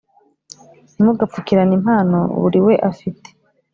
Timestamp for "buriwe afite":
2.41-3.29